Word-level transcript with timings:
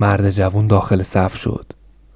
مرد 0.00 0.30
جوون 0.30 0.66
داخل 0.66 1.02
صف 1.02 1.36
شد. 1.36 1.72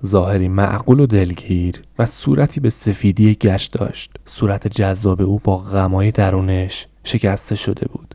ظاهری 0.06 0.48
معقول 0.48 1.00
و 1.00 1.06
دلگیر 1.06 1.82
و 1.98 2.06
صورتی 2.06 2.60
به 2.60 2.70
سفیدی 2.70 3.34
گشت 3.34 3.72
داشت. 3.72 4.10
صورت 4.24 4.68
جذاب 4.68 5.22
او 5.22 5.40
با 5.44 5.56
غمای 5.56 6.10
درونش 6.10 6.86
شکسته 7.04 7.54
شده 7.54 7.86
بود. 7.92 8.14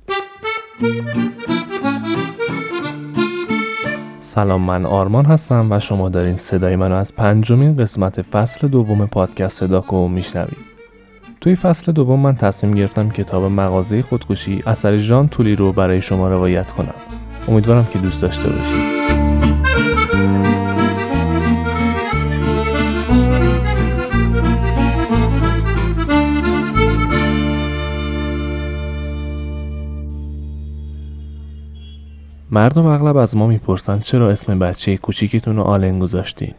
سلام 4.20 4.62
من 4.62 4.86
آرمان 4.86 5.26
هستم 5.26 5.71
و 5.71 5.79
شما 5.79 6.09
دارین 6.09 6.38
صدای 6.38 6.75
منو 6.75 6.95
از 6.95 7.15
پنجمین 7.15 7.77
قسمت 7.77 8.21
فصل 8.21 8.67
دوم 8.67 9.05
پادکست 9.05 9.59
صداکو 9.59 10.07
میشنوید. 10.07 10.70
توی 11.41 11.55
فصل 11.55 11.91
دوم 11.91 12.20
من 12.20 12.36
تصمیم 12.36 12.73
گرفتم 12.73 13.09
کتاب 13.09 13.43
مغازه 13.43 14.01
خودکشی 14.01 14.63
اثر 14.65 14.97
ژان 14.97 15.27
تولی 15.27 15.55
رو 15.55 15.71
برای 15.71 16.01
شما 16.01 16.29
روایت 16.29 16.71
کنم. 16.71 16.95
امیدوارم 17.47 17.88
که 17.93 17.99
دوست 17.99 18.21
داشته 18.21 18.49
باشید. 18.49 19.18
مردم 32.52 32.86
اغلب 32.86 33.17
از 33.17 33.38
ما 33.38 33.48
می‌پرسن 33.48 34.00
چرا 34.00 34.30
اسم 34.30 34.59
بچه 34.59 34.98
کوچیکتون 34.98 35.56
رو 35.56 35.64
آلن 35.64 36.00
گذاشتین؟ 36.00 36.53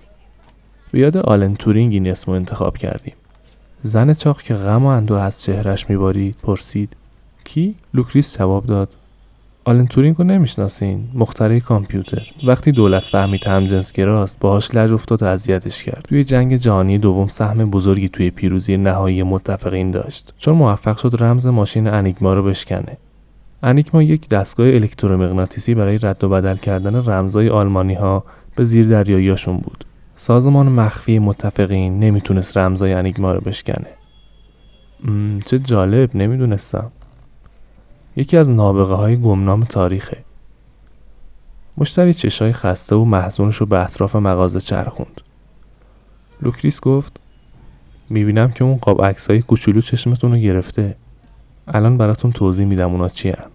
بیاد 0.92 1.16
آلن 1.16 1.54
تورینگ 1.54 1.92
این 1.92 2.08
اسم 2.08 2.32
انتخاب 2.32 2.78
کردیم. 2.78 3.14
زن 3.82 4.12
چاق 4.12 4.42
که 4.42 4.54
غم 4.54 4.84
و 4.84 4.86
اندوه 4.86 5.20
از 5.20 5.42
چهرش 5.42 5.90
میبارید 5.90 6.36
پرسید 6.42 6.96
کی؟ 7.44 7.74
لوکریس 7.94 8.38
جواب 8.38 8.66
داد. 8.66 8.88
آلن 9.64 9.86
تورینگ 9.86 10.16
رو 10.16 10.24
نمی‌شناسین 10.24 11.08
مخترع 11.14 11.60
کامپیوتر. 11.60 12.22
وقتی 12.46 12.72
دولت 12.72 13.02
فهمید 13.02 13.46
همجنسگراست 13.46 14.38
باهاش 14.40 14.74
لج 14.74 14.92
افتاد 14.92 15.22
و 15.22 15.26
اذیتش 15.26 15.82
کرد. 15.82 16.06
توی 16.08 16.24
جنگ 16.24 16.56
جهانی 16.56 16.98
دوم 16.98 17.28
سهم 17.28 17.70
بزرگی 17.70 18.08
توی 18.08 18.30
پیروزی 18.30 18.76
نهایی 18.76 19.22
متفقین 19.22 19.90
داشت. 19.90 20.34
چون 20.38 20.54
موفق 20.54 20.98
شد 20.98 21.22
رمز 21.22 21.46
ماشین 21.46 21.86
انیگما 21.86 22.34
رو 22.34 22.42
بشکنه. 22.42 22.96
انیگما 23.62 24.02
یک 24.02 24.28
دستگاه 24.28 24.66
الکترومغناطیسی 24.66 25.74
برای 25.74 25.98
رد 25.98 26.24
و 26.24 26.28
بدل 26.28 26.56
کردن 26.56 27.04
رمزهای 27.04 27.48
آلمانی 27.48 27.94
ها 27.94 28.24
به 28.56 28.64
زیر 28.64 28.86
دریاییاشون 28.86 29.56
بود. 29.56 29.84
سازمان 30.16 30.68
مخفی 30.68 31.18
متفقین 31.18 31.98
نمی‌تونست 31.98 32.56
رمزای 32.56 32.92
انیگما 32.92 33.32
رو 33.32 33.40
بشکنه. 33.40 33.86
چه 35.46 35.58
جالب 35.58 36.16
نمی‌دونستم. 36.16 36.90
یکی 38.16 38.36
از 38.36 38.50
نابغه 38.50 38.94
های 38.94 39.16
گمنام 39.16 39.64
تاریخه. 39.64 40.16
مشتری 41.76 42.14
چشای 42.14 42.52
خسته 42.52 42.96
و 42.96 43.04
محزونش 43.04 43.56
رو 43.56 43.66
به 43.66 43.84
اطراف 43.84 44.16
مغازه 44.16 44.60
چرخوند. 44.60 45.20
لوکریس 46.42 46.80
گفت 46.80 47.20
می‌بینم 48.10 48.50
که 48.50 48.64
اون 48.64 48.76
قاب 48.76 49.04
عکسای 49.04 49.42
کوچولو 49.42 49.80
چشمتون 49.80 50.32
رو 50.32 50.38
گرفته. 50.38 50.96
الان 51.68 51.98
براتون 51.98 52.32
توضیح 52.32 52.66
میدم 52.66 52.90
اونا 52.90 53.08
چی 53.08 53.28
هن. 53.28 53.50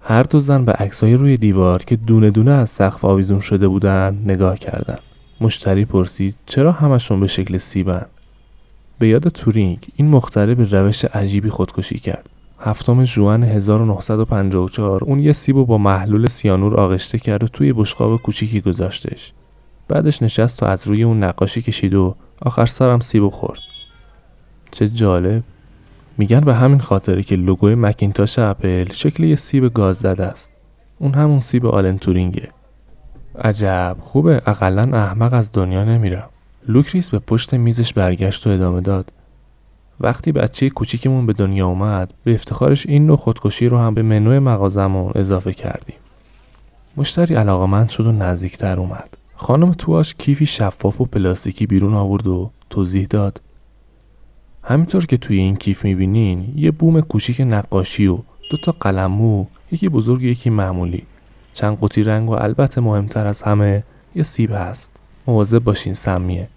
هر 0.00 0.22
دو 0.22 0.40
زن 0.40 0.64
به 0.64 0.72
عکسای 0.72 1.14
روی 1.14 1.36
دیوار 1.36 1.82
که 1.82 1.96
دونه 1.96 2.30
دونه 2.30 2.50
از 2.50 2.70
سقف 2.70 3.04
آویزون 3.04 3.40
شده 3.40 3.68
بودن 3.68 4.22
نگاه 4.24 4.58
کردن. 4.58 4.98
مشتری 5.40 5.84
پرسید 5.84 6.34
چرا 6.46 6.72
همشون 6.72 7.20
به 7.20 7.26
شکل 7.26 7.58
سیبن 7.58 8.06
به 8.98 9.08
یاد 9.08 9.28
تورینگ 9.28 9.86
این 9.96 10.08
مخترع 10.08 10.54
به 10.54 10.64
روش 10.64 11.04
عجیبی 11.04 11.50
خودکشی 11.50 11.98
کرد. 11.98 12.28
هفتم 12.60 13.04
ژوئن 13.04 13.42
1954 13.42 15.04
اون 15.04 15.20
یه 15.20 15.32
سیبو 15.32 15.64
با 15.66 15.78
محلول 15.78 16.28
سیانور 16.28 16.74
آغشته 16.80 17.18
کرد 17.18 17.44
و 17.44 17.48
توی 17.48 17.72
بشقاب 17.72 18.22
کوچیکی 18.22 18.60
گذاشتش. 18.60 19.32
بعدش 19.88 20.22
نشست 20.22 20.62
و 20.62 20.66
از 20.66 20.86
روی 20.86 21.02
اون 21.02 21.24
نقاشی 21.24 21.62
کشید 21.62 21.94
و 21.94 22.14
آخر 22.42 22.66
سرم 22.66 23.00
سیبو 23.00 23.30
خورد. 23.30 23.60
چه 24.70 24.88
جالب! 24.88 25.42
میگن 26.18 26.40
به 26.40 26.54
همین 26.54 26.78
خاطره 26.78 27.22
که 27.22 27.36
لوگوی 27.36 27.74
مکینتاش 27.74 28.38
اپل 28.38 28.92
شکل 28.92 29.24
یه 29.24 29.36
سیب 29.36 29.74
گاز 29.74 29.96
زده 29.96 30.24
است. 30.24 30.52
اون 30.98 31.14
همون 31.14 31.40
سیب 31.40 31.66
آلن 31.66 31.98
تورینگه 31.98 32.48
عجب 33.38 33.96
خوبه. 34.00 34.42
اقلا 34.46 34.82
احمق 34.98 35.32
از 35.34 35.52
دنیا 35.52 35.84
نمیرم 35.84 36.28
لوکریس 36.68 37.10
به 37.10 37.18
پشت 37.18 37.54
میزش 37.54 37.92
برگشت 37.92 38.46
و 38.46 38.50
ادامه 38.50 38.80
داد. 38.80 39.12
وقتی 40.00 40.32
بچه 40.32 40.70
کوچیکمون 40.70 41.26
به 41.26 41.32
دنیا 41.32 41.66
اومد 41.66 42.14
به 42.24 42.34
افتخارش 42.34 42.86
این 42.86 43.06
نوع 43.06 43.16
خودکشی 43.16 43.68
رو 43.68 43.78
هم 43.78 43.94
به 43.94 44.02
منوی 44.02 44.38
مغازمون 44.38 45.12
اضافه 45.14 45.52
کردیم. 45.52 45.96
مشتری 46.96 47.34
علاقمند 47.34 47.88
شد 47.88 48.06
و 48.06 48.12
نزدیکتر 48.12 48.80
اومد. 48.80 49.16
خانم 49.34 49.72
تواچ 49.72 50.14
کیفی 50.14 50.46
شفاف 50.46 51.00
و 51.00 51.04
پلاستیکی 51.04 51.66
بیرون 51.66 51.94
آورد 51.94 52.26
و 52.26 52.50
توضیح 52.70 53.06
داد. 53.10 53.40
همینطور 54.68 55.06
که 55.06 55.16
توی 55.16 55.38
این 55.38 55.56
کیف 55.56 55.84
می‌بینین 55.84 56.52
یه 56.56 56.70
بوم 56.70 57.00
کوچیک 57.00 57.40
نقاشی 57.40 58.06
و 58.06 58.18
دو 58.50 58.56
تا 58.56 58.72
قلمو 58.80 59.44
یکی 59.72 59.88
بزرگ 59.88 60.22
یکی 60.22 60.50
معمولی. 60.50 61.02
چند 61.52 61.78
قوطی 61.78 62.02
رنگ 62.02 62.30
و 62.30 62.32
البته 62.32 62.80
مهمتر 62.80 63.26
از 63.26 63.42
همه 63.42 63.84
یه 64.14 64.22
سیب 64.22 64.50
هست. 64.52 64.92
مواظب 65.26 65.58
باشین 65.58 65.94
سمیه. 65.94 66.48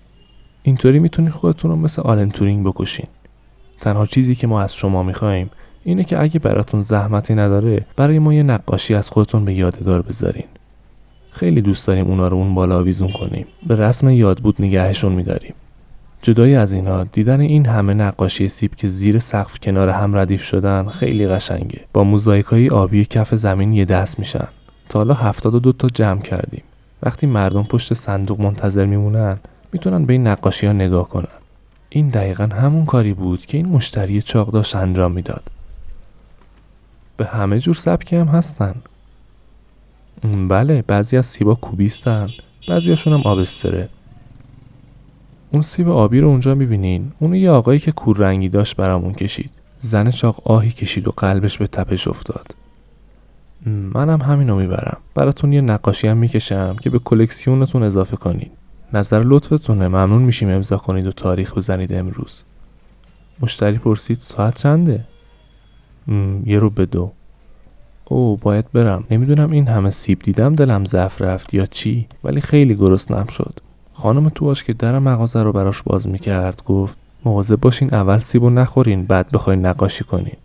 اینطوری 0.63 0.99
می‌تونین 0.99 1.31
خودتون 1.31 1.71
رو 1.71 1.77
مثل 1.77 2.01
آلن 2.01 2.29
تورینگ 2.29 2.65
بکشین. 2.65 3.07
تنها 3.81 4.05
چیزی 4.05 4.35
که 4.35 4.47
ما 4.47 4.61
از 4.61 4.75
شما 4.75 5.03
می‌خوایم 5.03 5.49
اینه 5.83 6.03
که 6.03 6.21
اگه 6.21 6.39
براتون 6.39 6.81
زحمتی 6.81 7.35
نداره 7.35 7.85
برای 7.95 8.19
ما 8.19 8.33
یه 8.33 8.43
نقاشی 8.43 8.93
از 8.93 9.09
خودتون 9.09 9.45
به 9.45 9.53
یادگار 9.53 10.01
بذارین. 10.01 10.47
خیلی 11.31 11.61
دوست 11.61 11.87
داریم 11.87 12.07
اونا 12.07 12.27
رو 12.27 12.37
اون 12.37 12.55
بالا 12.55 12.77
آویزون 12.77 13.09
کنیم. 13.09 13.45
به 13.67 13.75
رسم 13.75 14.09
یاد 14.09 14.39
بود 14.39 14.55
نگهشون 14.59 15.11
میداریم. 15.11 15.53
جدای 16.21 16.55
از 16.55 16.71
اینا 16.71 17.03
دیدن 17.03 17.41
این 17.41 17.65
همه 17.65 17.93
نقاشی 17.93 18.49
سیب 18.49 18.75
که 18.75 18.89
زیر 18.89 19.19
سقف 19.19 19.59
کنار 19.59 19.89
هم 19.89 20.17
ردیف 20.17 20.43
شدن 20.43 20.87
خیلی 20.87 21.27
قشنگه. 21.27 21.81
با 21.93 22.03
موزاییکای 22.03 22.69
آبی 22.69 23.05
کف 23.05 23.35
زمین 23.35 23.73
یه 23.73 23.85
دست 23.85 24.19
میشن. 24.19 24.47
تا 24.89 24.99
حالا 24.99 25.13
هفتاد 25.13 25.55
و 25.55 25.59
دو 25.59 25.71
تا 25.71 25.87
جمع 25.87 26.21
کردیم. 26.21 26.63
وقتی 27.03 27.27
مردم 27.27 27.63
پشت 27.63 27.93
صندوق 27.93 28.41
منتظر 28.41 28.85
میمونن 28.85 29.37
می‌تونن 29.71 30.05
به 30.05 30.13
این 30.13 30.27
نقاشی 30.27 30.65
ها 30.67 30.73
نگاه 30.73 31.09
کنن. 31.09 31.27
این 31.89 32.09
دقیقا 32.09 32.43
همون 32.43 32.85
کاری 32.85 33.13
بود 33.13 33.45
که 33.45 33.57
این 33.57 33.67
مشتری 33.67 34.21
چاق 34.21 34.51
داشت 34.51 34.75
انجام 34.75 35.11
می‌داد. 35.11 35.43
به 37.17 37.25
همه 37.25 37.59
جور 37.59 37.75
سبکی 37.75 38.15
هم 38.15 38.27
هستن. 38.27 38.75
بله 40.49 40.81
بعضی 40.81 41.17
از 41.17 41.25
سیبا 41.25 41.55
کوبیستن 41.55 42.29
بعضیاشون 42.67 43.13
هم 43.13 43.21
آبستره. 43.21 43.89
اون 45.51 45.61
سیب 45.61 45.89
آبی 45.89 46.19
رو 46.19 46.27
اونجا 46.27 46.55
می‌بینین. 46.55 47.11
اونو 47.19 47.35
یه 47.35 47.51
آقایی 47.51 47.79
که 47.79 47.91
کور 47.91 48.17
رنگی 48.17 48.49
داشت 48.49 48.75
برامون 48.75 49.13
کشید. 49.13 49.51
زن 49.79 50.11
چاق 50.11 50.41
آهی 50.47 50.71
کشید 50.71 51.07
و 51.07 51.11
قلبش 51.11 51.57
به 51.57 51.67
تپش 51.67 52.07
افتاد. 52.07 52.55
منم 53.65 54.21
همینو 54.21 54.55
می‌برم. 54.55 54.97
براتون 55.15 55.53
یه 55.53 55.61
نقاشی 55.61 56.07
هم 56.07 56.17
می‌کشم 56.17 56.75
که 56.81 56.89
به 56.89 56.99
کلکسیونتون 56.99 57.83
اضافه 57.83 58.17
کنید. 58.17 58.51
نظر 58.93 59.23
لطفتونه. 59.23 59.87
ممنون 59.87 60.21
میشیم 60.21 60.49
امضا 60.49 60.77
کنید 60.77 61.07
و 61.07 61.11
تاریخ 61.11 61.57
بزنید 61.57 61.93
امروز. 61.93 62.41
مشتری 63.39 63.77
پرسید 63.77 64.19
ساعت 64.19 64.57
چنده؟ 64.57 65.05
یه 66.45 66.59
رو 66.59 66.69
به 66.69 66.85
دو. 66.85 67.11
او 68.05 68.37
باید 68.37 68.71
برم. 68.71 69.03
نمی‌دونم 69.11 69.51
این 69.51 69.67
همه 69.67 69.89
سیب 69.89 70.19
دیدم 70.19 70.55
دلم 70.55 70.85
ضعف 70.85 71.21
رفت 71.21 71.53
یا 71.53 71.65
چی 71.65 72.07
ولی 72.23 72.41
خیلی 72.41 72.75
گرسنم 72.75 73.27
شد. 73.27 73.59
خانم 73.99 74.29
تواش 74.29 74.63
که 74.63 74.73
در 74.73 74.99
مغازه 74.99 75.43
رو 75.43 75.51
براش 75.51 75.83
باز 75.83 76.07
می‌کرد 76.07 76.63
گفت 76.65 76.97
مواظب 77.25 77.55
باشین 77.55 77.93
اول 77.93 78.17
سیب 78.17 78.43
و 78.43 78.49
نخورین 78.49 79.05
بعد 79.05 79.31
بخواین 79.31 79.65
نقاشی 79.65 80.03
کنین. 80.03 80.37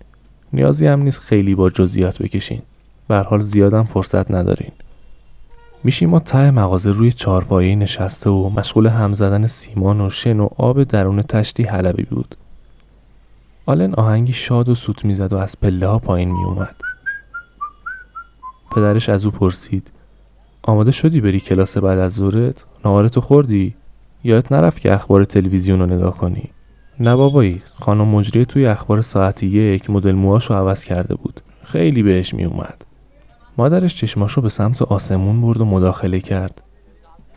نیازی 0.52 0.86
هم 0.86 1.02
نیست 1.02 1.20
خیلی 1.20 1.54
با 1.54 1.70
جزئیات 1.70 2.22
بکشین. 2.22 2.62
به 3.08 3.18
حال 3.18 3.40
زیادم 3.40 3.82
فرصت 3.82 4.30
ندارین. 4.30 4.72
میشیم 5.84 6.10
ما 6.10 6.18
ته 6.18 6.50
مغازه 6.50 6.90
روی 6.90 7.12
چارپایه 7.12 7.76
نشسته 7.76 8.30
و 8.30 8.48
مشغول 8.48 8.86
هم 8.86 9.12
زدن 9.12 9.46
سیمان 9.46 10.00
و 10.00 10.10
شن 10.10 10.40
و 10.40 10.48
آب 10.56 10.84
درون 10.84 11.22
تشتی 11.22 11.62
حلبی 11.62 12.02
بود. 12.02 12.36
آلن 13.66 13.94
آهنگی 13.94 14.32
شاد 14.32 14.68
و 14.68 14.74
سوت 14.74 15.04
می‌زد 15.04 15.32
و 15.32 15.36
از 15.36 15.60
پله 15.60 15.86
ها 15.86 15.98
پایین 15.98 16.32
میومد 16.32 16.76
پدرش 18.76 19.08
از 19.08 19.24
او 19.24 19.30
پرسید 19.30 19.90
آماده 20.66 20.90
شدی 20.90 21.20
بری 21.20 21.40
کلاس 21.40 21.78
بعد 21.78 21.98
از 21.98 22.12
ظهرت؟ 22.12 22.64
نهارتو 22.84 23.20
خوردی؟ 23.20 23.74
یادت 24.24 24.52
نرفت 24.52 24.80
که 24.80 24.92
اخبار 24.92 25.24
تلویزیون 25.24 25.80
رو 25.80 25.86
نگاه 25.86 26.16
کنی؟ 26.16 26.50
نه 27.00 27.16
بابایی 27.16 27.62
خانم 27.74 28.08
مجری 28.08 28.46
توی 28.46 28.66
اخبار 28.66 29.02
ساعت 29.02 29.42
یک 29.42 29.90
مدل 29.90 30.12
موهاشو 30.12 30.54
عوض 30.54 30.84
کرده 30.84 31.14
بود. 31.14 31.40
خیلی 31.62 32.02
بهش 32.02 32.34
میومد 32.34 32.84
مادرش 33.58 33.96
چشماشو 33.96 34.40
به 34.40 34.48
سمت 34.48 34.82
آسمون 34.82 35.40
برد 35.40 35.60
و 35.60 35.64
مداخله 35.64 36.20
کرد. 36.20 36.62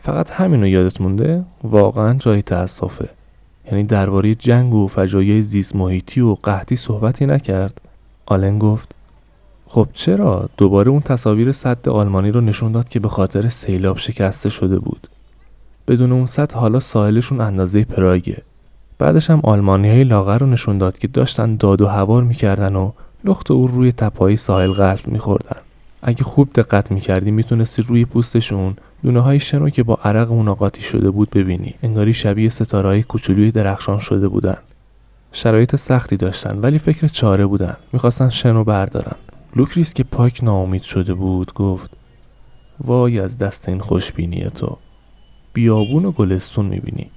فقط 0.00 0.30
همینو 0.30 0.66
یادت 0.66 1.00
مونده؟ 1.00 1.44
واقعا 1.64 2.14
جای 2.14 2.42
تاسفه. 2.42 3.08
یعنی 3.72 3.84
درباره 3.84 4.34
جنگ 4.34 4.74
و 4.74 4.86
فجایع 4.86 5.40
زیست 5.40 5.76
محیطی 5.76 6.20
و 6.20 6.34
قحطی 6.34 6.76
صحبتی 6.76 7.26
نکرد. 7.26 7.80
آلن 8.26 8.58
گفت 8.58 8.94
خب 9.70 9.88
چرا؟ 9.92 10.48
دوباره 10.56 10.90
اون 10.90 11.00
تصاویر 11.00 11.52
صد 11.52 11.88
آلمانی 11.88 12.30
رو 12.30 12.40
نشون 12.40 12.72
داد 12.72 12.88
که 12.88 13.00
به 13.00 13.08
خاطر 13.08 13.48
سیلاب 13.48 13.98
شکسته 13.98 14.50
شده 14.50 14.78
بود. 14.78 15.08
بدون 15.88 16.12
اون 16.12 16.26
سد 16.26 16.52
حالا 16.52 16.80
ساحلشون 16.80 17.40
اندازه 17.40 17.84
پراگه. 17.84 18.42
بعدش 18.98 19.30
هم 19.30 19.40
آلمانی 19.42 19.88
های 19.88 20.04
لاغر 20.04 20.38
رو 20.38 20.46
نشون 20.46 20.78
داد 20.78 20.98
که 20.98 21.08
داشتن 21.08 21.56
داد 21.56 21.80
و 21.80 21.86
هوار 21.86 22.22
می‌کردن 22.22 22.76
و 22.76 22.92
لخت 23.24 23.50
و 23.50 23.54
عور 23.54 23.66
روی 23.66 23.92
تپه‌های 23.92 24.36
ساحل 24.36 24.72
غلت 24.72 25.08
میخوردن. 25.08 25.60
اگه 26.02 26.24
خوب 26.24 26.48
دقت 26.54 26.90
می‌کردی 26.90 27.30
می‌تونستی 27.30 27.82
روی 27.82 28.04
پوستشون 28.04 28.76
دونه 29.02 29.20
های 29.20 29.40
شن 29.40 29.58
رو 29.58 29.70
که 29.70 29.82
با 29.82 29.98
عرق 30.04 30.30
اون 30.30 30.54
قاطی 30.54 30.82
شده 30.82 31.10
بود 31.10 31.30
ببینی. 31.30 31.74
انگاری 31.82 32.14
شبیه 32.14 32.48
ستاره 32.48 32.88
های 32.88 33.02
کوچولوی 33.02 33.50
درخشان 33.50 33.98
شده 33.98 34.28
بودن. 34.28 34.56
شرایط 35.32 35.76
سختی 35.76 36.16
داشتن 36.16 36.58
ولی 36.58 36.78
فکر 36.78 37.06
چاره 37.06 37.46
بودن. 37.46 37.76
می‌خواستن 37.92 38.28
شن 38.28 38.50
رو 38.50 38.64
بردارن. 38.64 39.16
لوکریس 39.56 39.94
که 39.94 40.04
پاک 40.04 40.44
ناامید 40.44 40.82
شده 40.82 41.14
بود 41.14 41.54
گفت 41.54 41.90
وای 42.80 43.20
از 43.20 43.38
دست 43.38 43.68
این 43.68 43.80
خوشبینی 43.80 44.44
تو. 44.50 44.78
بیابون 45.52 46.04
و 46.04 46.12
گلستون 46.12 46.66
می‌بینی. 46.66 47.10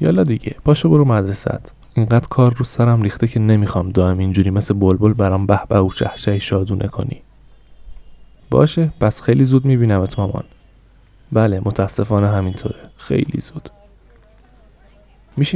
یالا 0.00 0.24
دیگه 0.24 0.56
پاشو 0.64 0.88
برو 0.88 1.04
مدرست 1.04 1.72
اینقدر 1.94 2.28
کار 2.28 2.54
رو 2.54 2.64
سرم 2.64 3.02
ریخته 3.02 3.26
که 3.28 3.40
نمی‌خوام 3.40 3.88
دائم 3.88 4.18
اینجوری 4.18 4.50
مثل 4.50 4.74
بلبل 4.74 5.12
برام 5.12 5.46
به 5.46 5.60
به 5.68 5.78
و 5.78 5.92
چهچه 5.92 6.38
شادونه 6.38 6.88
کنی. 6.88 7.22
باشه 8.50 8.92
پس 9.00 9.22
خیلی 9.22 9.44
زود 9.44 9.64
میبینمت 9.64 10.18
مامان. 10.18 10.44
بله 11.32 11.60
متاسفانه 11.64 12.28
همینطوره. 12.28 12.80
خیلی 12.96 13.40
زود. 13.40 13.70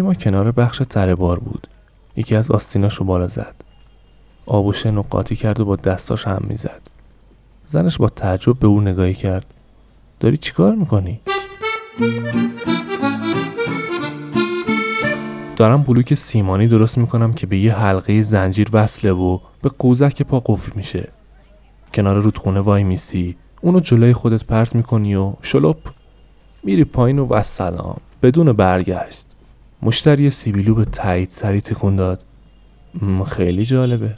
ما 0.03 0.15
کنار 0.15 0.53
بخش 0.53 0.82
تره 0.91 1.15
بار 1.15 1.38
بود. 1.38 1.69
یکی 2.17 2.35
از 2.37 2.50
آستیناش 2.50 2.94
رو 2.94 3.06
بالا 3.06 3.29
زد. 3.29 3.55
آب 4.46 4.67
و 4.67 4.73
شن 4.73 5.02
قاطی 5.02 5.37
کرد 5.37 5.61
و 5.61 5.64
با 5.64 5.76
دستاش 5.76 6.26
هم 6.26 6.43
می‌زد. 6.49 6.81
زنش 7.67 7.99
با 7.99 8.08
تعجب 8.08 8.58
به 8.58 8.67
او 8.67 8.81
نگاهی 8.81 9.14
کرد. 9.14 9.55
داری 10.20 10.37
چیکار 10.37 10.75
می‌کنی؟ 10.75 11.20
دارم 15.56 15.82
بلوک 15.82 16.14
سیمانی 16.14 16.69
درست 16.69 16.99
می‌کنم 16.99 17.32
که 17.32 17.46
به 17.46 17.58
یه 17.58 17.75
حلقه 17.75 18.23
زنجیر 18.23 18.69
وصله 18.73 19.12
و 19.12 19.38
به 19.62 19.70
قوزک 19.79 20.23
پا 20.23 20.41
قفل 20.41 20.73
میشه. 20.75 21.08
کنار 21.94 22.20
رودخونه 22.20 22.61
وای 22.61 22.85
میسی 22.85 23.37
اونو 23.61 23.81
جلوی 23.81 24.12
خودت 24.12 24.44
پرت 24.44 24.75
می‌کنی 24.75 25.14
و 25.14 25.32
شلوپ. 25.43 25.76
میری 26.62 26.85
پایین 26.85 27.19
و 27.19 27.43
سلام 27.43 27.96
بدون 28.23 28.52
برگشت. 28.52 29.26
مشتری 29.82 30.31
سیبیلو 30.31 30.75
به 30.75 30.85
تایید 30.85 31.31
سری 31.31 31.61
تکون 31.61 31.96
داد. 31.96 32.23
خیلی 33.26 33.64
جالبه. 33.64 34.14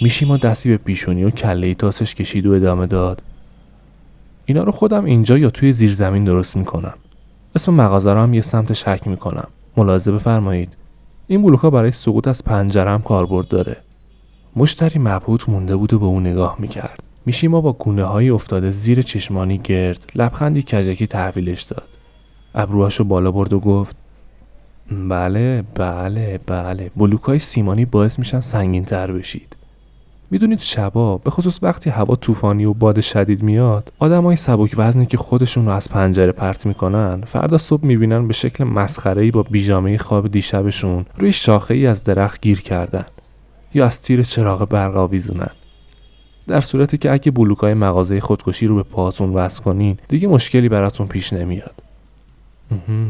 میشی 0.00 0.24
ما 0.24 0.36
دستی 0.36 0.68
به 0.68 0.76
پیشونی 0.76 1.24
و 1.24 1.30
کله 1.30 1.74
تاسش 1.74 2.14
کشید 2.14 2.46
و 2.46 2.52
ادامه 2.52 2.86
داد. 2.86 3.22
اینا 4.46 4.62
رو 4.62 4.72
خودم 4.72 5.04
اینجا 5.04 5.38
یا 5.38 5.50
توی 5.50 5.72
زیر 5.72 5.92
زمین 5.92 6.24
درست 6.24 6.56
می‌کنم. 6.56 6.94
اسم 7.54 7.74
مغازه 7.74 8.12
رو 8.12 8.20
هم 8.20 8.34
یه 8.34 8.40
سمت 8.40 8.72
شک 8.72 9.00
می‌کنم. 9.06 9.48
ملاحظه 9.76 10.12
بفرمایید. 10.12 10.76
این 11.26 11.42
بلوکا 11.42 11.70
برای 11.70 11.90
سقوط 11.90 12.28
از 12.28 12.44
پنجره 12.44 12.90
هم 12.90 13.02
کاربرد 13.02 13.48
داره. 13.48 13.76
مشتری 14.56 14.98
مبهوت 14.98 15.48
مونده 15.48 15.76
بود 15.76 15.94
و 15.94 15.98
به 15.98 16.04
اون 16.04 16.26
نگاه 16.26 16.56
می‌کرد. 16.58 17.02
ما 17.48 17.60
با 17.60 17.72
گونه 17.72 18.04
های 18.04 18.30
افتاده 18.30 18.70
زیر 18.70 19.02
چشمانی 19.02 19.58
گرد 19.58 20.12
لبخندی 20.14 20.62
کجکی 20.62 21.06
تحویلش 21.06 21.62
داد. 21.62 21.88
ابروهاشو 22.54 23.04
بالا 23.04 23.30
برد 23.30 23.52
و 23.52 23.60
گفت 23.60 23.96
بله 24.90 25.64
بله 25.74 26.40
بله. 26.46 26.90
بلوک 26.96 27.22
های 27.22 27.38
سیمانی 27.38 27.84
باعث 27.84 28.18
میشن 28.18 28.40
سنگین 28.40 28.84
تر 28.84 29.12
بشید. 29.12 29.56
می‌دونید 30.30 30.58
شبا 30.58 31.18
به 31.18 31.30
خصوص 31.30 31.58
وقتی 31.62 31.90
هوا 31.90 32.16
طوفانی 32.16 32.64
و 32.64 32.72
باد 32.72 33.00
شدید 33.00 33.42
میاد 33.42 33.92
آدمای 33.98 34.36
سبک 34.36 34.74
وزنی 34.76 35.06
که 35.06 35.16
خودشون 35.16 35.66
رو 35.66 35.72
از 35.72 35.88
پنجره 35.88 36.32
پرت 36.32 36.66
می‌کنن 36.66 37.22
فردا 37.26 37.58
صبح 37.58 37.84
می‌بینن 37.86 38.26
به 38.26 38.32
شکل 38.32 38.64
مسخره 38.64 39.30
با 39.30 39.42
بیجامه 39.42 39.98
خواب 39.98 40.28
دیشبشون 40.28 41.06
روی 41.18 41.32
شاخه 41.32 41.74
ای 41.74 41.86
از 41.86 42.04
درخت 42.04 42.40
گیر 42.40 42.60
کردن 42.60 43.04
یا 43.74 43.84
از 43.84 44.02
تیر 44.02 44.22
چراغ 44.22 44.68
برق 44.68 44.96
آویزونن. 44.96 45.50
در 46.46 46.60
صورتی 46.60 46.98
که 46.98 47.12
اگه 47.12 47.30
بلوکای 47.30 47.74
مغازه 47.74 48.20
خودکشی 48.20 48.66
رو 48.66 48.76
به 48.76 48.82
پاتون 48.82 49.32
وصل 49.32 49.62
کنین 49.62 49.98
دیگه 50.08 50.28
مشکلی 50.28 50.68
براتون 50.68 51.06
پیش 51.06 51.32
نمیاد. 51.32 51.74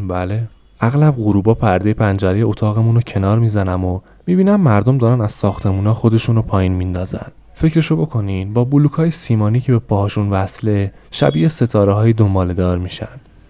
بله. 0.09 0.49
اغلب 0.84 1.14
غروبا 1.16 1.54
پرده 1.54 1.94
پنجره 1.94 2.40
اتاقمون 2.44 2.94
رو 2.94 3.00
کنار 3.00 3.38
می‌زنم 3.38 3.84
و 3.84 4.00
می‌بینم 4.26 4.60
مردم 4.60 4.98
دارن 4.98 5.20
از 5.20 5.32
ساختمونا 5.32 5.94
خودشون 5.94 6.36
رو 6.36 6.42
پایین 6.42 6.72
میندازن. 6.72 7.26
فکرشو 7.54 7.96
بکنین 7.96 8.52
با 8.52 8.64
بلوک 8.64 8.92
های 8.92 9.10
سیمانی 9.10 9.60
که 9.60 9.72
به 9.72 9.78
پاهاشون 9.78 10.31
وصله 10.31 10.92
شبیه 11.10 11.48
ستاره 11.48 11.92
های 11.92 12.12
دنباله 12.12 12.54
دار 12.54 12.78
میشن. 12.78 13.08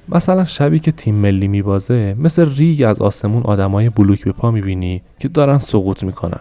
مثلا 0.09 0.45
شبی 0.45 0.79
که 0.79 0.93
تیم 0.93 1.15
ملی 1.15 1.49
میبازه 1.49 2.17
مثل 2.19 2.57
ریگ 2.57 2.85
از 2.85 3.01
آسمون 3.01 3.43
آدمای 3.43 3.91
بلوک 3.91 4.25
به 4.25 4.33
پا 4.33 4.51
می‌بینی 4.51 5.03
که 5.19 5.29
دارن 5.29 5.59
سقوط 5.59 6.03
می‌کنن. 6.03 6.41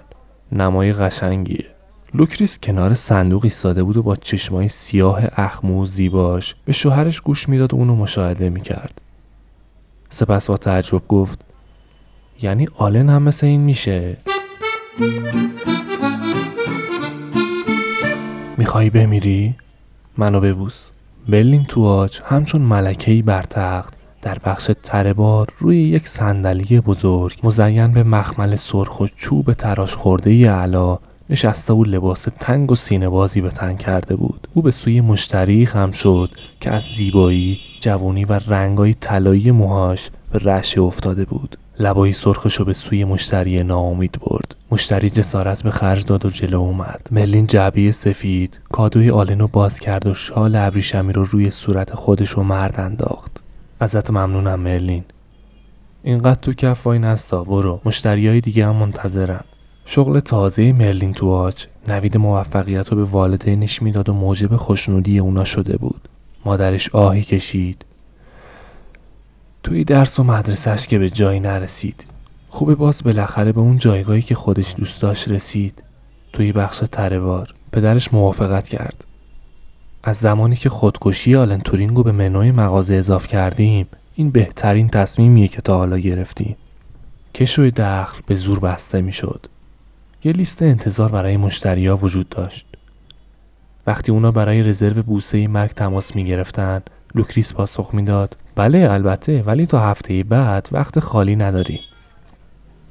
نمای 0.51 0.93
قشنگیه. 0.93 1.65
لوکریس 2.13 2.59
کنار 2.63 2.93
صندوق 2.93 3.43
ایستاده 3.43 3.83
بود 3.83 3.97
و 3.97 4.03
با 4.03 4.15
چشمای 4.15 4.67
سیاه 4.67 5.21
اخمو 5.35 5.83
و 5.83 5.85
زیباش 5.85 6.55
به 6.65 6.73
شوهرش 6.73 7.21
گوش 7.21 7.49
می‌داد 7.49 7.73
و 7.73 7.77
اونو 7.77 7.95
مشاهده 7.95 8.49
می‌کرد. 8.49 9.01
سپس 10.13 10.49
با 10.49 10.57
تعجب 10.57 11.07
گفت 11.07 11.39
یعنی 12.41 12.67
آلن 12.77 13.09
هم 13.09 13.23
مثل 13.23 13.47
این 13.47 13.61
میشه 13.61 14.17
میخوایی 18.57 18.89
بمیری؟ 18.89 19.55
منو 20.17 20.39
ببوس 20.39 20.89
بلین 21.29 21.65
تواج 21.65 22.19
همچون 22.25 22.61
ملکهی 22.61 23.21
بر 23.21 23.43
تخت 23.43 23.93
در 24.21 24.37
بخش 24.45 24.71
تربار 24.83 25.47
روی 25.59 25.77
یک 25.77 26.07
صندلی 26.07 26.79
بزرگ 26.79 27.39
مزین 27.43 27.93
به 27.93 28.03
مخمل 28.03 28.55
سرخ 28.55 28.99
و 29.01 29.07
چوب 29.15 29.53
تراش 29.53 29.95
خورده 29.95 30.29
ای 30.29 30.45
علا 30.45 30.99
نشسته 31.29 31.73
و 31.73 31.83
لباس 31.83 32.27
تنگ 32.39 32.71
و 32.71 32.75
سینه 32.75 33.09
بازی 33.09 33.41
به 33.41 33.49
تن 33.49 33.75
کرده 33.75 34.15
بود. 34.15 34.47
او 34.53 34.61
به 34.61 34.71
سوی 34.71 35.01
مشتری 35.01 35.65
خم 35.65 35.91
شد 35.91 36.29
که 36.59 36.71
از 36.71 36.83
زیبایی 36.83 37.59
جوانی 37.79 38.25
و 38.25 38.33
رنگای 38.33 38.93
طلایی 38.93 39.51
موهاش 39.51 40.09
به 40.31 40.39
رشه 40.39 40.81
افتاده 40.81 41.25
بود. 41.25 41.57
لبایی 41.79 42.13
سرخش 42.13 42.55
رو 42.55 42.65
به 42.65 42.73
سوی 42.73 43.03
مشتری 43.03 43.63
ناامید 43.63 44.17
برد. 44.21 44.55
مشتری 44.71 45.09
جسارت 45.09 45.63
به 45.63 45.71
خرج 45.71 46.05
داد 46.05 46.25
و 46.25 46.29
جلو 46.29 46.59
اومد. 46.59 47.07
ملین 47.11 47.47
جعبه 47.47 47.91
سفید 47.91 48.59
کادوی 48.71 49.09
آلن 49.09 49.45
باز 49.45 49.79
کرد 49.79 50.07
و 50.07 50.13
شال 50.13 50.55
ابریشمی 50.55 51.13
رو 51.13 51.23
روی 51.23 51.51
صورت 51.51 51.95
خودش 51.95 52.29
رو 52.29 52.43
مرد 52.43 52.79
انداخت. 52.79 53.39
ازت 53.79 54.11
ممنونم 54.11 54.59
مرلین. 54.59 55.03
اینقدر 56.03 56.39
تو 56.41 56.53
کف 56.53 56.87
وای 56.87 56.99
نستا 56.99 57.43
برو. 57.43 57.81
مشتری 57.85 58.27
های 58.27 58.41
دیگه 58.41 58.65
هم 58.65 58.75
منتظرن. 58.75 59.43
شغل 59.85 60.19
تازه 60.19 60.73
مرلین 60.73 61.13
تواچ 61.13 61.65
نوید 61.87 62.17
موفقیت 62.17 62.89
رو 62.89 62.97
به 62.97 63.03
والدینش 63.03 63.81
می‌داد 63.81 64.09
و 64.09 64.13
موجب 64.13 64.55
خوشنودی 64.55 65.19
اونا 65.19 65.43
شده 65.43 65.77
بود. 65.77 66.09
مادرش 66.45 66.89
آهی 66.89 67.21
کشید. 67.23 67.85
توی 69.63 69.83
درس 69.83 70.19
و 70.19 70.23
مدرسهش 70.23 70.87
که 70.87 70.99
به 70.99 71.09
جایی 71.09 71.39
نرسید. 71.39 72.05
خوبه 72.49 72.75
باز 72.75 73.03
بالاخره 73.03 73.51
به 73.51 73.59
اون 73.59 73.77
جایگاهی 73.77 74.21
که 74.21 74.35
خودش 74.35 74.75
دوست 74.77 75.01
داشت 75.01 75.31
رسید. 75.31 75.83
توی 76.33 76.51
بخش 76.51 76.83
تروار 76.91 77.53
پدرش 77.71 78.13
موافقت 78.13 78.67
کرد. 78.67 79.03
از 80.03 80.17
زمانی 80.17 80.55
که 80.55 80.69
خودکشی 80.69 81.35
آلن 81.35 81.59
تورینگو 81.59 82.03
به 82.03 82.11
منوی 82.11 82.51
مغازه 82.51 82.95
اضاف 82.95 83.27
کردیم 83.27 83.87
این 84.15 84.31
بهترین 84.31 84.89
تصمیمیه 84.89 85.47
که 85.47 85.61
تا 85.61 85.77
حالا 85.77 85.97
گرفتیم. 85.97 86.55
کشوی 87.35 87.71
دخل 87.71 88.21
به 88.25 88.35
زور 88.35 88.59
بسته 88.59 89.01
می‌شد. 89.01 89.45
یه 90.25 90.31
لیست 90.31 90.61
انتظار 90.61 91.11
برای 91.11 91.37
مشتریا 91.37 91.97
وجود 91.97 92.29
داشت. 92.29 92.67
وقتی 93.87 94.11
اونا 94.11 94.31
برای 94.31 94.63
رزرو 94.63 95.03
بوسه 95.03 95.47
مرگ 95.47 95.71
تماس 95.71 96.15
می 96.15 96.25
گرفتن 96.25 96.81
لوکریس 97.15 97.53
پاسخ 97.53 97.93
می‌داد 97.93 98.37
بله 98.55 98.87
البته 98.91 99.43
ولی 99.43 99.65
تا 99.65 99.79
هفته 99.79 100.23
بعد 100.23 100.69
وقت 100.71 100.99
خالی 100.99 101.35
نداریم 101.35 101.79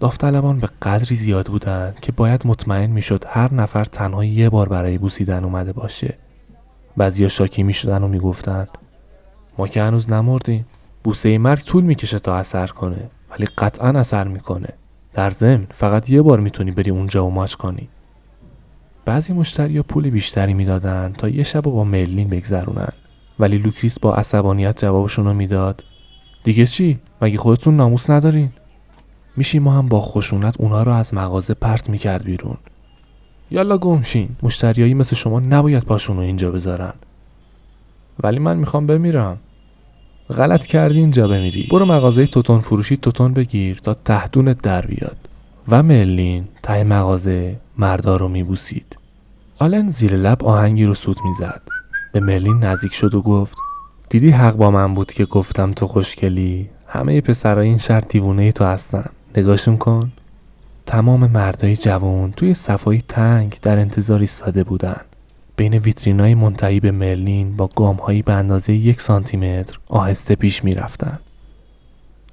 داوطلبان 0.01 0.61
به 0.61 0.69
قدری 0.83 1.17
زیاد 1.17 1.47
بودند 1.47 2.01
که 2.01 2.13
باید 2.13 2.47
مطمئن 2.47 2.91
می‌شد 2.91 3.25
هر 3.29 3.55
نفر 3.55 3.85
تنها 3.85 4.25
یه 4.25 4.51
بار 4.51 4.69
برای 4.69 4.99
بوسیدن 4.99 5.45
اومده 5.45 5.73
باشه. 5.73 6.15
بعضیا 6.97 7.29
شاکی 7.29 7.63
می‌شدن 7.63 8.03
و 8.03 8.09
می‌گفتند 8.09 8.69
ما 9.59 9.69
که 9.69 9.83
هنوز 9.83 10.11
نمردیم. 10.11 10.67
بوسه 11.05 11.39
مرگ 11.39 11.63
طول 11.63 11.85
می‌کشه 11.85 12.19
تا 12.19 12.37
اثر 12.37 12.67
کنه 12.67 13.11
ولی 13.31 13.47
قطعا 13.59 13.89
اثر 13.89 14.29
می‌کنه. 14.29 14.69
در 15.15 15.31
ضمن 15.31 15.67
فقط 15.75 16.11
یه 16.11 16.23
بار 16.23 16.41
می‌تونی 16.41 16.71
بری 16.71 16.91
اونجا 16.91 17.27
و 17.27 17.31
ماچ 17.31 17.55
کنی. 17.55 17.89
بعضی 19.05 19.33
مشتری 19.33 19.83
پول 19.83 20.11
بیشتری 20.11 20.55
می‌دادن 20.55 21.13
تا 21.19 21.29
یه 21.29 21.43
شب 21.43 21.61
با 21.61 21.85
مرلین 21.85 22.29
بگذرونن. 22.29 22.93
ولی 23.39 23.59
لوکریس 23.59 23.99
با 23.99 24.15
عصبانیت 24.15 24.79
جوابشون 24.81 25.25
رو 25.25 25.33
می‌داد. 25.35 25.85
دیگه 26.45 26.67
چی؟ 26.67 26.99
مگه 27.23 27.39
خودتون 27.39 27.77
ناموس 27.77 28.11
ندارین؟ 28.11 28.53
میشیما 29.37 29.73
هم 29.73 29.89
با 29.89 30.01
خشونت 30.01 30.61
اونا 30.61 30.83
رو 30.83 30.93
از 30.93 31.15
مغازه 31.15 31.55
پرت 31.55 31.91
می‌کرد 31.91 32.25
بیرون. 32.25 32.57
یالا 33.51 33.79
گمشین. 33.79 34.29
مشتریایی 34.43 34.95
مثل 34.95 35.17
شما 35.17 35.41
نباید 35.41 35.85
پاشون 35.85 36.17
رو 36.17 36.23
اینجا 36.23 36.51
بذارن. 36.51 36.93
ولی 38.23 38.39
من 38.39 38.57
می‌خوام 38.57 38.87
بمیرم. 38.87 39.39
غلط 40.31 40.67
کردی 40.67 40.99
اینجا 40.99 41.29
بمیری. 41.29 41.69
برو 41.71 41.85
مغازه 41.85 42.27
توتون 42.27 42.61
فروشی 42.61 42.97
توتون 42.97 43.33
بگیر 43.35 43.77
تا 43.77 43.95
ته 43.95 44.17
دونت 44.17 44.63
در 44.63 44.87
بیاد. 44.87 45.17
و 45.69 45.83
ملین 45.83 46.45
ته 46.63 46.85
مغازه 46.85 47.57
مردا 47.79 48.17
رو 48.17 48.29
میبوسید. 48.29 48.97
آلن 49.59 49.91
زیر 49.91 50.17
لب 50.17 50.45
آهنگی 50.45 50.85
رو 50.85 50.95
سوت 50.95 51.17
می‌زد. 51.25 51.63
به 52.13 52.21
ملین 52.21 52.65
نزدیک 52.65 52.95
شد 52.95 53.15
و 53.15 53.23
گفت 53.23 53.57
دیدی 54.09 54.31
حق 54.31 54.57
با 54.57 54.71
من 54.71 54.95
بود 54.95 55.13
که 55.13 55.25
گفتم 55.25 55.73
تو 55.73 55.87
خوشگلی؟ 55.87 56.69
همه 56.87 57.21
پسرای 57.21 57.69
این 57.69 57.79
شهر 57.79 58.01
دیوونه 58.01 58.53
تو 58.53 58.65
هستن. 58.65 59.05
نگاهشون 59.37 59.77
کن. 59.77 60.13
تمام 60.87 61.31
مردای 61.31 61.77
جوان 61.77 62.33
توی 62.33 62.55
صفایی 62.55 63.03
تنگ 63.09 63.57
در 63.63 63.79
انتظاری 63.79 64.27
ساده 64.27 64.65
بودن. 64.65 65.01
بین 65.57 65.75
ویترینای 65.75 66.35
منتهی 66.35 66.81
به 66.81 66.91
مرلین 66.91 67.57
با 67.57 67.71
گامهایی 67.77 68.23
به 68.23 68.33
اندازه 68.33 68.73
یک 68.73 69.01
سانتیمتر 69.01 69.79
آهسته 69.89 70.35
پیش 70.35 70.65
می‌رفتند. 70.65 71.21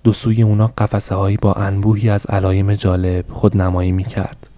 دو 0.04 0.14
سوی 0.14 0.42
اونا 0.42 0.68
قفسه 0.78 1.16
هایی 1.16 1.38
با 1.38 1.54
انبوهی 1.54 2.10
از 2.10 2.26
علایم 2.26 2.74
جالب 2.74 3.26
خود 3.32 3.58
نمایی 3.58 3.92
می 3.92 4.04
کرد. 4.04 4.50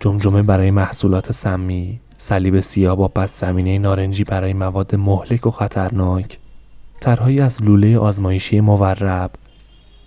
جمجمه 0.00 0.42
برای 0.42 0.70
محصولات 0.70 1.32
سمی، 1.32 2.00
صلیب 2.18 2.60
سیاه 2.60 2.96
با 2.96 3.08
پس 3.08 3.40
زمینه 3.40 3.78
نارنجی 3.78 4.24
برای 4.24 4.52
مواد 4.52 4.94
مهلک 4.94 5.46
و 5.46 5.50
خطرناک، 5.50 6.38
طرحهایی 7.00 7.40
از 7.40 7.62
لوله 7.62 7.98
آزمایشی 7.98 8.60
مورب، 8.60 9.30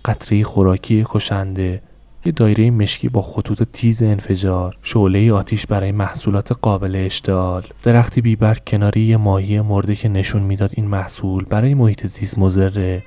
قطره 0.04 0.44
خوراکی 0.44 1.04
کشنده 1.08 1.82
یه 2.26 2.32
دایره 2.32 2.70
مشکی 2.70 3.08
با 3.08 3.22
خطوط 3.22 3.62
تیز 3.72 4.02
انفجار 4.02 4.76
شعله 4.82 5.32
آتیش 5.32 5.66
برای 5.66 5.92
محصولات 5.92 6.52
قابل 6.62 6.96
اشتعال. 6.96 7.62
درختی 7.82 8.20
بیبر 8.20 8.54
کناری 8.54 9.00
یه 9.00 9.16
ماهی 9.16 9.60
مرده 9.60 9.94
که 9.94 10.08
نشون 10.08 10.42
می‌داد 10.42 10.70
این 10.74 10.86
محصول 10.86 11.44
برای 11.44 11.74
محیط 11.74 12.06
زیست 12.06 12.38
مضره. 12.38 13.04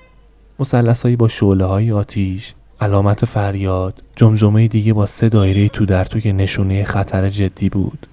مثلثهایی 0.59 1.15
با 1.15 1.27
شعله 1.27 1.65
های 1.65 1.91
آتیش 1.91 2.53
علامت 2.81 3.25
فریاد 3.25 4.03
جمجمه 4.15 4.67
دیگه 4.67 4.93
با 4.93 5.05
سه 5.05 5.29
دایره 5.29 5.69
تو 5.69 5.85
در 5.85 6.05
تو 6.05 6.19
که 6.19 6.33
نشونه 6.33 6.83
خطر 6.83 7.29
جدی 7.29 7.69
بود. 7.69 8.07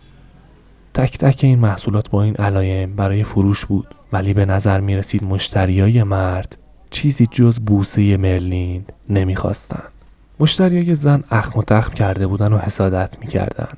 تک 0.95 1.19
تک 1.19 1.41
این 1.43 1.59
محصولات 1.59 2.11
با 2.11 2.23
این 2.23 2.35
علایم 2.35 2.97
برای 2.97 3.23
فروش 3.23 3.67
بود. 3.67 3.95
ولی 4.13 4.35
به 4.35 4.47
نظر 4.47 4.81
می 4.81 4.97
رسید 4.97 5.25
مشتریای 5.25 6.03
مرد 6.03 6.59
چیزی 6.91 7.27
جز 7.31 7.61
بوسه 7.61 8.17
مرلین 8.17 8.85
نمی‌خواستن. 9.09 9.94
مشتریای 10.41 10.95
زن 10.95 11.25
اخم 11.31 11.59
و 11.59 11.63
تخم 11.63 11.95
کرده 11.95 12.27
بودن 12.27 12.53
و 12.53 12.59
حسادت 12.59 13.17
می‌کردن. 13.21 13.69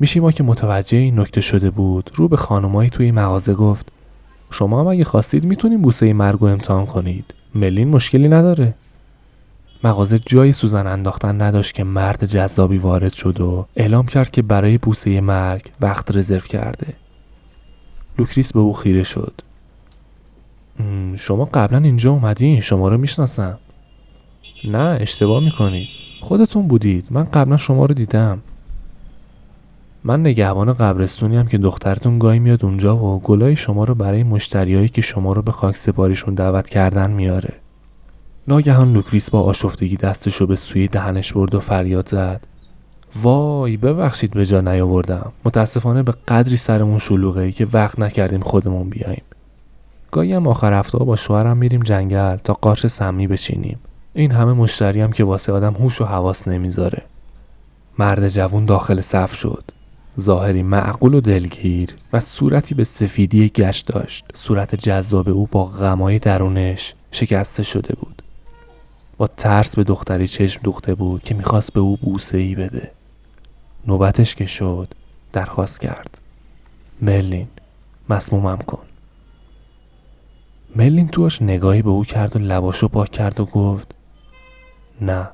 میشیما 0.00 0.32
که 0.32 0.42
متوجه 0.42 0.98
این 0.98 1.20
نکته 1.20 1.40
شده 1.40 1.70
بود 1.70 2.10
رو 2.14 2.28
به 2.28 2.36
خانمایی 2.36 2.90
توی 2.90 3.10
مغازه 3.10 3.54
گفت 3.54 3.86
شما 4.50 4.80
هم 4.80 4.86
اگه 4.86 5.04
خواستید 5.04 5.44
می‌تونید 5.44 5.82
بوسه 5.82 6.12
مرگ 6.12 6.38
رو 6.40 6.46
امتحان 6.46 6.86
کنید. 6.86 7.24
ملین 7.54 7.88
مشکلی 7.88 8.28
نداره. 8.28 8.74
مغازه 9.84 10.18
جایی 10.18 10.52
سوزن 10.52 10.86
انداختن 10.86 11.42
نداشت 11.42 11.74
که 11.74 11.84
مرد 11.84 12.26
جذابی 12.26 12.78
وارد 12.78 13.12
شد 13.12 13.40
و 13.40 13.66
اعلام 13.76 14.06
کرد 14.06 14.30
که 14.30 14.42
برای 14.42 14.78
بوسه 14.78 15.20
مرگ 15.20 15.62
وقت 15.80 16.16
رزرو 16.16 16.40
کرده. 16.40 16.94
لوکریس 18.18 18.52
به 18.52 18.60
او 18.60 18.72
خیره 18.72 19.02
شد. 19.02 19.32
شما 21.16 21.44
قبلا 21.44 21.78
اینجا 21.78 22.10
اومدین؟ 22.10 22.60
شما 22.60 22.88
رو 22.88 22.98
می‌شناسم. 22.98 23.58
نه 24.64 24.98
اشتباه 25.00 25.44
می‌کنید. 25.44 25.88
خودتون 26.20 26.68
بودید. 26.68 27.06
من 27.10 27.24
قبلا 27.24 27.56
شما 27.56 27.86
رو 27.86 27.94
دیدم. 27.94 28.38
من 30.04 30.20
نگهبان 30.20 30.72
قبرستونی 30.72 31.36
هم 31.36 31.46
که 31.46 31.58
دخترتون 31.58 32.18
گاهی 32.18 32.38
میاد 32.38 32.64
اونجا 32.64 32.96
و 32.96 33.20
گلای 33.20 33.56
شما 33.56 33.84
رو 33.84 33.94
برای 33.94 34.22
مشتریایی 34.22 34.88
که 34.88 35.00
شما 35.00 35.32
رو 35.32 35.42
به 35.42 35.52
خاک 35.52 35.76
سپاریشون 35.76 36.34
دعوت 36.34 36.68
کردن 36.68 37.10
میاره. 37.10 37.54
ناگهان 38.48 38.92
لوکریس 38.92 39.30
با 39.30 39.40
آشفتگی 39.40 39.96
دستشو 39.96 40.46
به 40.46 40.56
سوی 40.56 40.88
دهنش 40.88 41.32
برد 41.32 41.54
و 41.54 41.60
فریاد 41.60 42.08
زد. 42.08 42.40
وای 43.22 43.76
ببخشید 43.76 44.30
به 44.30 44.46
جا 44.46 44.60
نیاوردم. 44.60 45.32
متاسفانه 45.44 46.02
به 46.02 46.14
قدری 46.28 46.56
سرمون 46.56 46.98
شلوغه 46.98 47.52
که 47.52 47.66
وقت 47.72 47.98
نکردیم 47.98 48.40
خودمون 48.40 48.88
بیایم. 48.88 49.22
گاهی 50.10 50.32
هم 50.32 50.46
آخر 50.46 50.72
هفته 50.72 50.98
با 50.98 51.16
شوهرم 51.16 51.56
میریم 51.56 51.82
جنگل 51.82 52.36
تا 52.36 52.52
قارچ 52.52 52.86
سمی 52.86 53.26
بچینیم. 53.26 53.78
این 54.14 54.30
همه 54.32 54.52
مشتری 54.52 55.00
هم 55.00 55.12
که 55.12 55.24
واسه 55.24 55.52
آدم 55.52 55.74
هوش 55.74 56.00
و 56.00 56.04
حواس 56.04 56.48
نمی‌ذاره. 56.48 57.02
مرد 57.98 58.28
جوون 58.28 58.64
داخل 58.64 59.00
صف 59.00 59.34
شد. 59.34 59.64
ظاهری 60.20 60.62
معقول 60.62 61.14
و 61.14 61.20
دلگیر 61.20 61.94
و 62.12 62.20
صورتی 62.20 62.74
به 62.74 62.84
سفیدی 62.84 63.48
گشت 63.48 63.86
داشت. 63.86 64.24
صورت 64.34 64.74
جذاب 64.74 65.28
او 65.28 65.48
با 65.52 65.64
غمای 65.64 66.18
درونش 66.18 66.94
شکسته 67.10 67.62
شده 67.62 67.94
بود. 67.94 68.22
با 69.16 69.26
ترس 69.26 69.76
به 69.76 69.84
دختری 69.84 70.28
چشم 70.28 70.60
دوخته 70.62 70.94
بود 70.94 71.22
که 71.22 71.34
می‌خواست 71.34 71.72
به 71.72 71.80
او 71.80 71.96
بوسه 71.96 72.38
ای 72.38 72.54
بده. 72.54 72.90
نوبتش 73.86 74.34
که 74.34 74.46
شد 74.46 74.88
درخواست 75.32 75.80
کرد. 75.80 76.18
مرلین 77.02 77.48
مسمومم 78.08 78.58
کن. 78.58 78.82
مرلین 80.76 81.08
توش 81.08 81.42
نگاهی 81.42 81.82
به 81.82 81.90
او 81.90 82.04
کرد 82.04 82.36
و 82.36 82.38
لباشو 82.38 82.88
پاک 82.88 83.10
کرد 83.10 83.40
و 83.40 83.44
گفت 83.44 83.94
نه 85.00 85.32